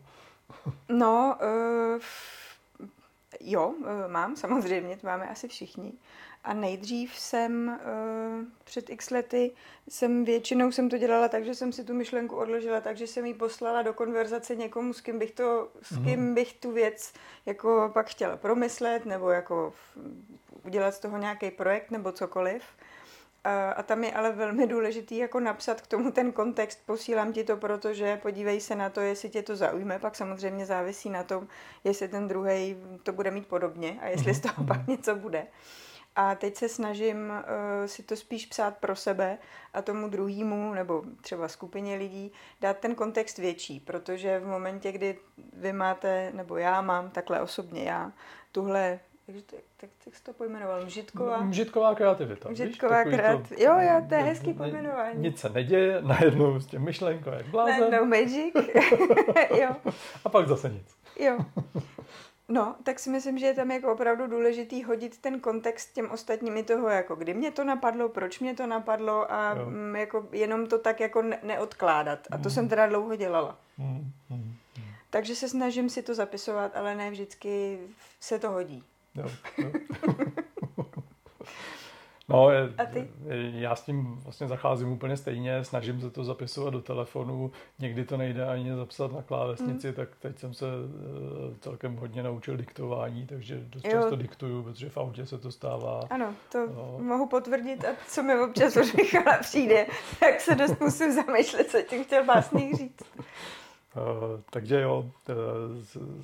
no, 0.90 1.38
uh 1.96 2.02
Jo, 3.40 3.74
eh, 3.86 4.08
mám, 4.08 4.36
samozřejmě, 4.36 4.98
to 4.98 5.08
máme 5.08 5.30
asi 5.30 5.48
všichni. 5.48 5.94
A 6.44 6.54
nejdřív 6.54 7.16
jsem 7.16 7.80
uh, 7.84 8.46
před 8.64 8.90
x 8.90 9.10
lety, 9.10 9.52
jsem 9.90 10.26
většinou 10.26 10.72
jsem 10.72 10.90
to 10.90 10.98
dělala 10.98 11.28
tak, 11.28 11.46
že 11.46 11.56
jsem 11.56 11.72
si 11.72 11.84
tu 11.84 11.94
myšlenku 11.94 12.36
odložila, 12.36 12.82
takže 12.82 13.08
jsem 13.08 13.26
ji 13.26 13.34
poslala 13.34 13.82
do 13.82 13.94
konverzace 13.94 14.56
někomu, 14.56 14.94
s 14.94 15.02
kým 15.02 15.20
bych, 15.20 15.32
to, 15.32 15.70
s 15.82 15.92
mhm. 15.92 16.06
kým 16.06 16.34
bych 16.34 16.54
tu 16.54 16.72
věc 16.72 17.14
jako 17.46 17.92
pak 17.94 18.10
chtěla 18.10 18.38
promyslet, 18.38 19.06
nebo 19.06 19.30
jako 19.30 19.74
udělat 20.66 20.94
z 20.94 21.00
toho 21.00 21.18
nějaký 21.18 21.52
projekt, 21.52 21.92
nebo 21.92 22.12
cokoliv. 22.12 22.64
A 23.76 23.84
tam 23.84 24.04
je 24.04 24.14
ale 24.14 24.32
velmi 24.32 24.68
důležitý 24.68 25.18
jako 25.18 25.40
napsat 25.40 25.82
k 25.82 25.88
tomu 25.88 26.12
ten 26.12 26.32
kontext. 26.32 26.80
Posílám 26.86 27.34
ti 27.34 27.44
to, 27.44 27.58
protože 27.58 28.18
podívej 28.18 28.62
se 28.62 28.76
na 28.76 28.90
to, 28.90 29.02
jestli 29.02 29.30
tě 29.30 29.42
to 29.42 29.56
zaujme. 29.56 30.00
Pak 30.00 30.16
samozřejmě 30.16 30.66
závisí 30.66 31.10
na 31.10 31.24
tom, 31.24 31.48
jestli 31.84 32.08
ten 32.08 32.28
druhý 32.28 32.78
to 33.04 33.14
bude 33.14 33.32
mít 33.32 33.48
podobně 33.48 33.98
a 34.02 34.08
jestli 34.08 34.34
z 34.34 34.40
toho 34.40 34.64
pak 34.68 34.78
mhm. 34.78 34.86
něco 34.88 35.16
bude. 35.16 35.48
A 36.16 36.36
teď 36.36 36.56
se 36.56 36.70
snažím 36.70 37.18
uh, 37.30 37.86
si 37.86 38.04
to 38.04 38.16
spíš 38.16 38.46
psát 38.46 38.78
pro 38.78 38.96
sebe 38.96 39.38
a 39.74 39.82
tomu 39.82 40.10
druhému, 40.10 40.74
nebo 40.74 41.04
třeba 41.22 41.48
skupině 41.48 41.96
lidí, 41.96 42.32
dát 42.62 42.78
ten 42.78 42.96
kontext 42.96 43.38
větší, 43.38 43.80
protože 43.80 44.40
v 44.40 44.48
momentě, 44.48 44.92
kdy 44.92 45.20
vy 45.54 45.74
máte, 45.74 46.32
nebo 46.34 46.58
já 46.58 46.82
mám 46.82 47.10
takhle 47.10 47.42
osobně 47.42 47.84
já, 47.84 48.12
tuhle 48.52 49.00
takže 49.28 49.42
tak, 49.42 49.60
tak, 49.78 49.90
tak 50.06 50.16
jsi 50.16 50.24
to 50.24 50.34
pojmenoval, 50.34 50.86
Mžitková? 50.86 51.42
Mžitková 51.42 51.96
kreativita. 51.96 52.50
Mžitková 52.50 53.04
kreativita. 53.04 53.64
Jo, 53.64 53.80
jo, 53.80 54.06
to 54.10 54.16
je 54.16 54.22
hezký 54.22 54.54
pojmenování. 54.54 55.22
Nic 55.22 55.40
se 55.40 55.50
neděje, 55.50 56.02
najednou 56.08 56.60
s 56.60 56.66
tím 56.66 56.82
myšlenkou 56.82 57.30
je 57.30 57.44
blázen. 57.44 57.80
Najednou 57.80 58.06
magic. 58.06 58.56
jo. 59.62 59.76
A 60.26 60.30
pak 60.30 60.48
zase 60.48 60.70
nic. 60.70 60.96
jo. 61.20 61.38
No, 62.50 62.76
tak 62.84 63.00
si 63.00 63.10
myslím, 63.10 63.38
že 63.38 63.46
je 63.46 63.54
tam 63.54 63.72
jako 63.72 63.94
opravdu 63.94 64.28
důležitý 64.28 64.84
hodit 64.84 65.18
ten 65.22 65.40
kontext 65.40 65.94
těm 65.94 66.12
ostatním 66.12 66.58
i 66.58 66.64
toho, 66.64 66.90
jako 66.90 67.16
kdy 67.16 67.34
mě 67.34 67.52
to 67.52 67.64
napadlo, 67.64 68.10
proč 68.10 68.40
mě 68.40 68.54
to 68.54 68.68
napadlo 68.68 69.32
a 69.32 69.56
jo. 69.58 69.68
m, 69.68 69.90
mm, 69.90 69.96
jako 69.96 70.28
jenom 70.32 70.68
to 70.68 70.80
tak 70.80 71.00
jako 71.00 71.22
ne- 71.22 71.40
neodkládat. 71.44 72.20
A 72.32 72.38
to 72.38 72.44
mm. 72.44 72.50
jsem 72.50 72.70
teda 72.70 72.88
dlouho 72.88 73.16
dělala. 73.16 73.58
Mm. 73.78 74.12
Mm. 74.30 74.54
Takže 75.10 75.36
se 75.36 75.50
snažím 75.50 75.90
si 75.90 76.04
to 76.04 76.16
zapisovat, 76.16 76.76
ale 76.76 76.96
ne 76.96 77.12
vždycky 77.12 77.80
se 78.20 78.40
to 78.40 78.52
hodí. 78.52 78.84
Jo, 79.18 79.30
jo. 79.58 79.72
No, 82.30 82.48
A 82.78 82.86
ty? 82.94 83.08
já 83.54 83.76
s 83.76 83.82
tím 83.82 84.20
vlastně 84.24 84.48
zacházím 84.48 84.92
úplně 84.92 85.18
stejně, 85.18 85.64
snažím 85.64 86.02
se 86.02 86.10
to 86.10 86.24
zapisovat 86.24 86.70
do 86.70 86.82
telefonu, 86.82 87.52
někdy 87.80 88.06
to 88.06 88.18
nejde 88.18 88.46
ani 88.46 88.76
zapsat 88.76 89.12
na 89.12 89.22
klávesnici, 89.22 89.88
mm. 89.88 89.94
tak 89.94 90.10
teď 90.20 90.40
jsem 90.40 90.54
se 90.54 90.66
uh, 90.66 91.56
celkem 91.60 91.96
hodně 91.96 92.24
naučil 92.24 92.58
diktování, 92.58 93.28
takže 93.28 93.60
dost 93.70 93.86
jo. 93.86 93.92
často 93.92 94.16
diktuju, 94.16 94.64
protože 94.64 94.90
v 94.90 94.98
autě 94.98 95.26
se 95.26 95.38
to 95.38 95.52
stává. 95.52 96.04
Ano, 96.10 96.34
to 96.52 96.68
no. 96.68 96.98
mohu 97.00 97.28
potvrdit 97.28 97.86
a 97.86 97.88
co 98.08 98.24
mi 98.24 98.40
občas 98.40 98.78
už 98.82 98.94
Michala 98.94 99.38
přijde, 99.38 99.86
tak 100.20 100.42
se 100.42 100.56
dost 100.56 100.80
musím 100.80 101.12
zamýšlet, 101.12 101.70
co 101.70 101.82
tím 101.82 102.04
chtěl 102.04 102.26
básník 102.26 102.78
říct. 102.78 103.04
Uh, 103.98 104.42
takže 104.50 104.82
jo, 104.82 105.12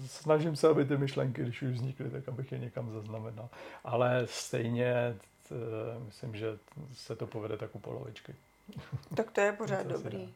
snažím 0.08 0.56
se, 0.56 0.68
aby 0.68 0.86
ty 0.86 0.98
myšlenky, 0.98 1.42
když 1.42 1.62
už 1.62 1.70
vznikly, 1.70 2.10
tak 2.10 2.28
abych 2.28 2.52
je 2.52 2.60
někam 2.60 2.92
zaznamenal. 2.92 3.50
Ale 3.84 4.22
stejně 4.26 5.16
myslím, 6.06 6.36
že 6.36 6.58
se 6.94 7.16
to 7.16 7.28
povede 7.28 7.58
tak 7.58 7.76
u 7.76 7.80
polovičky. 7.80 8.36
Tak 9.16 9.32
to 9.32 9.42
je 9.42 9.52
pořád 9.58 9.84
to 9.84 9.94
dobrý. 9.94 10.34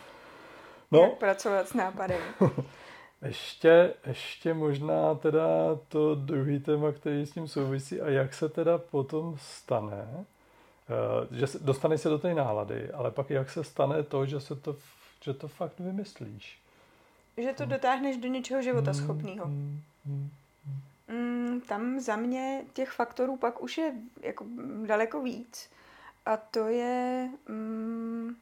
no. 0.90 1.00
Jak 1.00 1.18
pracovat 1.18 1.68
s 1.68 1.74
nápadem. 1.74 2.20
ještě, 3.22 3.94
ještě 4.06 4.54
možná 4.54 5.14
teda 5.14 5.78
to 5.88 6.14
druhý 6.14 6.60
téma, 6.60 6.92
který 6.92 7.26
s 7.26 7.32
tím 7.32 7.48
souvisí 7.48 8.00
a 8.00 8.08
jak 8.08 8.34
se 8.34 8.48
teda 8.48 8.78
potom 8.78 9.36
stane, 9.40 10.08
eh, 10.14 11.36
že 11.38 11.46
se, 11.46 11.58
dostaneš 11.58 12.00
se 12.00 12.08
do 12.08 12.18
té 12.18 12.34
nálady, 12.34 12.90
ale 12.90 13.10
pak 13.10 13.30
jak 13.30 13.50
se 13.50 13.64
stane 13.64 14.02
to, 14.02 14.26
že 14.26 14.40
se 14.40 14.56
to 14.56 14.76
že 15.24 15.34
to 15.34 15.48
fakt 15.48 15.80
vymyslíš. 15.80 16.58
Že 17.36 17.52
to 17.52 17.66
dotáhneš 17.66 18.16
do 18.16 18.28
něčeho 18.28 18.62
života 18.62 18.94
schopného. 18.94 19.46
Mm, 19.46 19.82
mm, 20.06 20.30
mm, 21.08 21.60
tam 21.60 22.00
za 22.00 22.16
mě 22.16 22.64
těch 22.72 22.90
faktorů 22.90 23.36
pak 23.36 23.62
už 23.62 23.78
je 23.78 23.94
jako 24.22 24.46
daleko 24.86 25.22
víc. 25.22 25.70
A 26.26 26.36
to 26.36 26.66
je... 26.66 27.28
Mm, 27.48 28.36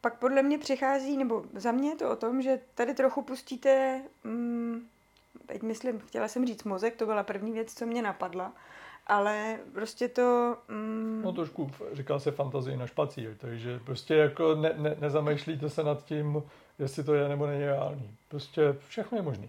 pak 0.00 0.18
podle 0.18 0.42
mě 0.42 0.58
přichází, 0.58 1.16
nebo 1.16 1.44
za 1.54 1.72
mě 1.72 1.88
je 1.88 1.96
to 1.96 2.10
o 2.10 2.16
tom, 2.16 2.42
že 2.42 2.60
tady 2.74 2.94
trochu 2.94 3.22
pustíte, 3.22 4.02
mm, 4.24 4.86
teď 5.46 5.62
myslím, 5.62 5.98
chtěla 5.98 6.28
jsem 6.28 6.46
říct 6.46 6.64
mozek, 6.64 6.96
to 6.96 7.06
byla 7.06 7.22
první 7.22 7.52
věc, 7.52 7.74
co 7.74 7.86
mě 7.86 8.02
napadla, 8.02 8.52
ale 9.10 9.58
prostě 9.72 10.08
to... 10.08 10.56
Mm... 10.68 11.22
No 11.24 11.32
trošku, 11.32 11.70
říká 11.92 12.18
se 12.18 12.30
fantazii 12.30 12.76
na 12.76 12.86
špacír, 12.86 13.36
takže 13.38 13.80
prostě 13.84 14.14
jako 14.14 14.54
ne, 14.54 14.72
ne, 14.76 14.96
nezamýšlíte 15.00 15.70
se 15.70 15.84
nad 15.84 16.04
tím, 16.04 16.42
jestli 16.78 17.04
to 17.04 17.14
je 17.14 17.28
nebo 17.28 17.46
není 17.46 17.64
reálný. 17.64 18.10
Prostě 18.28 18.76
všechno 18.88 19.18
je 19.18 19.22
možné. 19.22 19.48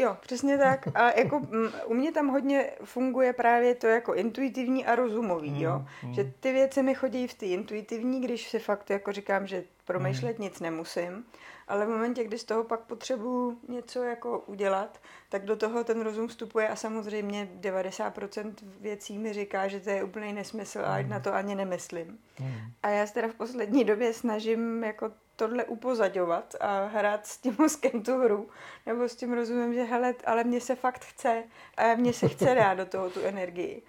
Jo, 0.00 0.16
přesně 0.20 0.58
tak. 0.58 0.88
A 0.94 1.18
jako 1.18 1.42
u 1.86 1.94
mě 1.94 2.12
tam 2.12 2.28
hodně 2.28 2.70
funguje 2.84 3.32
právě 3.32 3.74
to 3.74 3.86
jako 3.86 4.14
intuitivní 4.14 4.86
a 4.86 4.94
rozumový, 4.94 5.50
mm, 5.50 5.60
jo. 5.60 5.84
Mm. 6.02 6.14
Že 6.14 6.32
ty 6.40 6.52
věci 6.52 6.82
mi 6.82 6.94
chodí 6.94 7.26
v 7.26 7.34
ty 7.34 7.46
intuitivní, 7.46 8.20
když 8.20 8.48
si 8.48 8.58
fakt 8.58 8.90
jako 8.90 9.12
říkám, 9.12 9.46
že 9.46 9.64
promýšlet 9.84 10.38
mm. 10.38 10.44
nic 10.44 10.60
nemusím 10.60 11.24
ale 11.70 11.86
v 11.86 11.88
momentě, 11.88 12.24
kdy 12.24 12.38
z 12.38 12.44
toho 12.44 12.64
pak 12.64 12.80
potřebuju 12.80 13.58
něco 13.68 14.02
jako 14.02 14.38
udělat, 14.38 15.00
tak 15.28 15.44
do 15.44 15.56
toho 15.56 15.84
ten 15.84 16.00
rozum 16.00 16.28
vstupuje 16.28 16.68
a 16.68 16.76
samozřejmě 16.76 17.48
90% 17.60 18.54
věcí 18.80 19.18
mi 19.18 19.32
říká, 19.32 19.68
že 19.68 19.80
to 19.80 19.90
je 19.90 20.04
úplný 20.04 20.32
nesmysl 20.32 20.80
a 20.84 21.02
mm. 21.02 21.08
na 21.08 21.20
to 21.20 21.34
ani 21.34 21.54
nemyslím. 21.54 22.18
Mm. 22.40 22.54
A 22.82 22.88
já 22.88 23.06
se 23.06 23.14
teda 23.14 23.28
v 23.28 23.34
poslední 23.34 23.84
době 23.84 24.12
snažím 24.12 24.84
jako 24.84 25.12
tohle 25.40 25.64
upozaďovat 25.64 26.54
a 26.60 26.86
hrát 26.86 27.26
s 27.26 27.38
tím 27.38 27.56
mozkem 27.58 28.02
tu 28.02 28.18
hru, 28.18 28.48
nebo 28.86 29.08
s 29.08 29.16
tím 29.16 29.32
rozumem, 29.32 29.74
že 29.74 29.82
hele, 29.82 30.14
ale 30.26 30.44
mně 30.44 30.60
se 30.60 30.76
fakt 30.76 31.04
chce 31.04 31.44
a 31.76 31.94
mně 31.94 32.12
se 32.12 32.28
chce 32.28 32.54
dát 32.54 32.74
do 32.74 32.86
toho 32.86 33.10
tu 33.10 33.20
energii. 33.20 33.82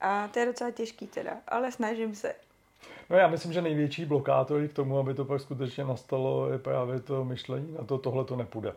A 0.00 0.28
to 0.28 0.38
je 0.38 0.46
docela 0.46 0.70
těžký 0.70 1.06
teda, 1.06 1.36
ale 1.48 1.72
snažím 1.72 2.14
se. 2.14 2.34
No 3.10 3.16
já 3.16 3.28
myslím, 3.28 3.52
že 3.52 3.62
největší 3.62 4.04
blokátor 4.04 4.68
k 4.68 4.72
tomu, 4.72 4.98
aby 4.98 5.14
to 5.14 5.24
pak 5.24 5.40
skutečně 5.40 5.84
nastalo, 5.84 6.50
je 6.50 6.58
právě 6.58 7.00
to 7.00 7.24
myšlení 7.24 7.72
na 7.78 7.84
to, 7.84 7.98
tohle 7.98 8.24
to 8.24 8.36
nepůjde. 8.36 8.72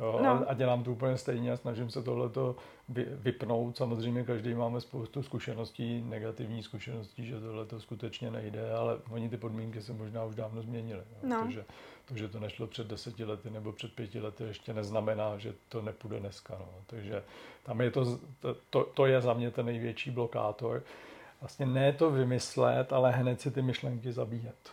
Jo, 0.00 0.20
no. 0.22 0.50
a, 0.50 0.54
dělám 0.54 0.84
to 0.84 0.92
úplně 0.92 1.16
stejně 1.16 1.52
a 1.52 1.56
snažím 1.56 1.90
se 1.90 2.02
tohleto 2.02 2.56
vypnout. 3.14 3.76
Samozřejmě 3.76 4.24
každý 4.24 4.54
máme 4.54 4.80
spoustu 4.80 5.22
zkušeností, 5.22 6.02
negativní 6.02 6.62
zkušeností, 6.62 7.26
že 7.26 7.40
tohle 7.40 7.66
to 7.66 7.80
skutečně 7.80 8.30
nejde, 8.30 8.72
ale 8.72 8.98
oni 9.10 9.28
ty 9.28 9.36
podmínky 9.36 9.82
se 9.82 9.92
možná 9.92 10.24
už 10.24 10.34
dávno 10.34 10.62
změnily. 10.62 11.02
Jo. 11.10 11.18
No. 11.22 11.42
Takže 11.42 11.64
to, 12.04 12.16
že 12.16 12.28
to 12.28 12.40
nešlo 12.40 12.66
před 12.66 12.86
deseti 12.86 13.24
lety 13.24 13.50
nebo 13.50 13.72
před 13.72 13.92
pěti 13.92 14.20
lety, 14.20 14.44
ještě 14.44 14.74
neznamená, 14.74 15.38
že 15.38 15.54
to 15.68 15.82
nepůjde 15.82 16.20
dneska. 16.20 16.56
No. 16.58 16.68
Takže 16.86 17.22
tam 17.62 17.80
je 17.80 17.90
to, 17.90 18.18
to, 18.70 18.84
to 18.84 19.06
je 19.06 19.20
za 19.20 19.34
mě 19.34 19.50
ten 19.50 19.66
největší 19.66 20.10
blokátor 20.10 20.82
vlastně 21.40 21.66
ne 21.66 21.92
to 21.92 22.10
vymyslet, 22.10 22.92
ale 22.92 23.12
hned 23.12 23.40
si 23.40 23.50
ty 23.50 23.62
myšlenky 23.62 24.12
zabíjet. 24.12 24.70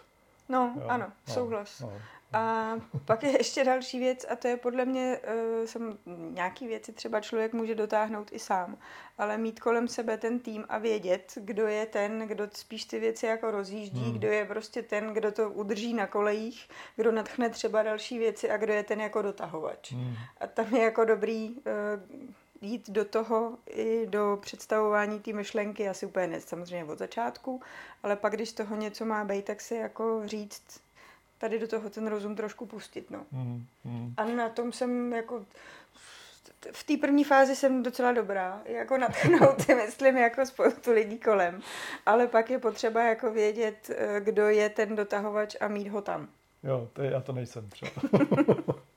No, 0.50 0.74
jo? 0.76 0.88
ano, 0.88 1.12
no, 1.28 1.34
souhlas. 1.34 1.80
No. 1.80 1.92
A 2.34 2.76
pak 3.06 3.24
je 3.24 3.32
ještě 3.32 3.64
další 3.64 4.00
věc 4.00 4.26
a 4.30 4.36
to 4.36 4.48
je 4.48 4.58
podle 4.58 4.86
mě, 4.86 5.20
uh, 5.60 5.66
jsem, 5.66 5.98
nějaký 6.30 6.68
věci 6.68 6.94
třeba 6.94 7.20
člověk 7.20 7.54
může 7.54 7.76
dotáhnout 7.76 8.30
i 8.32 8.40
sám, 8.40 8.78
ale 9.18 9.38
mít 9.38 9.60
kolem 9.60 9.88
sebe 9.88 10.18
ten 10.18 10.40
tým 10.40 10.66
a 10.70 10.78
vědět, 10.78 11.34
kdo 11.36 11.68
je 11.68 11.86
ten, 11.86 12.20
kdo 12.28 12.48
spíš 12.54 12.86
ty 12.86 13.00
věci 13.00 13.26
jako 13.26 13.52
rozjíždí, 13.52 14.04
hmm. 14.04 14.14
kdo 14.14 14.28
je 14.28 14.46
prostě 14.46 14.82
ten, 14.82 15.14
kdo 15.14 15.32
to 15.32 15.50
udrží 15.50 15.94
na 15.94 16.08
kolejích, 16.08 16.70
kdo 16.96 17.12
natchne 17.12 17.50
třeba 17.50 17.84
další 17.84 18.18
věci 18.18 18.50
a 18.50 18.58
kdo 18.58 18.74
je 18.74 18.84
ten 18.84 19.02
jako 19.02 19.22
dotahovač. 19.22 19.92
Hmm. 19.92 20.16
A 20.40 20.48
tam 20.48 20.76
je 20.76 20.84
jako 20.84 21.06
dobrý 21.06 21.50
uh, 21.50 21.64
jít 22.64 22.90
do 22.90 23.06
toho 23.06 23.58
i 23.70 24.08
do 24.10 24.38
představování 24.42 25.20
té 25.20 25.34
myšlenky, 25.34 25.90
asi 25.90 26.06
úplně 26.06 26.28
ne 26.28 26.42
samozřejmě 26.42 26.86
od 26.86 27.00
začátku, 27.00 27.62
ale 28.04 28.16
pak, 28.16 28.34
když 28.34 28.50
z 28.50 28.54
toho 28.54 28.76
něco 28.76 29.06
má 29.06 29.24
být, 29.24 29.46
tak 29.46 29.62
si 29.62 29.76
jako 29.76 30.22
říct, 30.26 30.82
tady 31.38 31.60
do 31.60 31.68
toho 31.68 31.90
ten 31.90 32.08
rozum 32.08 32.36
trošku 32.36 32.66
pustit, 32.66 33.12
no. 33.12 33.26
Mm, 33.32 33.66
mm. 33.84 34.14
A 34.18 34.26
na 34.26 34.50
tom 34.50 34.72
jsem 34.72 35.14
jako 35.14 35.46
v 36.72 36.84
té 36.84 36.98
první 36.98 37.24
fázi 37.24 37.56
jsem 37.56 37.84
docela 37.84 38.12
dobrá, 38.12 38.62
jako 38.66 38.98
natchnout, 38.98 39.68
myslím, 39.86 40.18
jako 40.18 40.46
spoustu 40.46 40.92
lidí 40.92 41.20
kolem, 41.20 41.62
ale 42.06 42.28
pak 42.28 42.50
je 42.50 42.60
potřeba 42.60 43.04
jako 43.04 43.32
vědět, 43.32 43.90
eh, 43.90 44.20
kdo 44.20 44.50
je 44.50 44.70
ten 44.70 44.96
dotahovač 44.96 45.56
a 45.60 45.68
mít 45.68 45.88
ho 45.88 46.02
tam. 46.02 46.28
Jo, 46.64 46.90
to 46.94 47.02
je, 47.02 47.12
já 47.12 47.22
to 47.22 47.34
nejsem 47.34 47.70
třeba. 47.70 47.92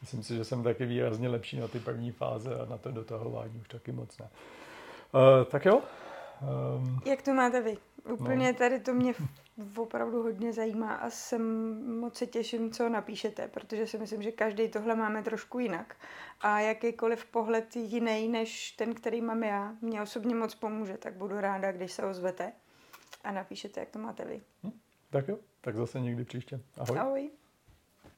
Myslím 0.00 0.22
si, 0.22 0.36
že 0.36 0.44
jsem 0.44 0.62
taky 0.62 0.86
výrazně 0.86 1.28
lepší 1.28 1.60
na 1.60 1.68
ty 1.68 1.80
první 1.80 2.12
fáze 2.12 2.60
a 2.60 2.64
na 2.64 2.78
to 2.78 2.90
dotahování 2.90 3.60
už 3.60 3.68
taky 3.68 3.92
moc 3.92 4.18
ne. 4.18 4.28
Uh, 5.14 5.44
tak 5.50 5.64
jo. 5.64 5.82
Um, 6.76 7.00
Jak 7.06 7.22
to 7.22 7.34
máte 7.34 7.60
vy? 7.60 7.76
Úplně 8.12 8.52
no. 8.52 8.58
tady 8.58 8.80
to 8.80 8.94
mě 8.94 9.14
opravdu 9.76 10.22
hodně 10.22 10.52
zajímá 10.52 10.94
a 10.94 11.10
jsem 11.10 11.42
moc 12.00 12.16
se 12.16 12.26
těším, 12.26 12.70
co 12.70 12.88
napíšete, 12.88 13.48
protože 13.48 13.86
si 13.86 13.98
myslím, 13.98 14.22
že 14.22 14.32
každý 14.32 14.68
tohle 14.68 14.94
máme 14.94 15.22
trošku 15.22 15.58
jinak. 15.58 15.96
A 16.40 16.60
jakýkoliv 16.60 17.24
pohled 17.24 17.76
jiný 17.76 18.28
než 18.28 18.70
ten, 18.72 18.94
který 18.94 19.20
mám 19.20 19.42
já, 19.42 19.74
mě 19.80 20.02
osobně 20.02 20.34
moc 20.34 20.54
pomůže, 20.54 20.98
tak 20.98 21.14
budu 21.14 21.40
ráda, 21.40 21.72
když 21.72 21.92
se 21.92 22.04
ozvete 22.04 22.52
a 23.24 23.32
napíšete, 23.32 23.80
jak 23.80 23.90
to 23.90 23.98
máte 23.98 24.24
vy. 24.24 24.42
Hm, 24.64 24.72
tak 25.10 25.28
jo, 25.28 25.38
tak 25.60 25.76
zase 25.76 26.00
někdy 26.00 26.24
příště. 26.24 26.60
Ahoj. 26.76 26.98
Ahoj. 26.98 27.30